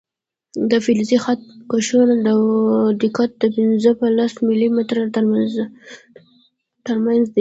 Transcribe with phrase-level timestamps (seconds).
[0.69, 1.41] د فلزي خط
[1.71, 2.33] کشونو
[3.03, 5.03] دقت د پنځه په لس ملي متره
[6.87, 7.27] تر منځ دی.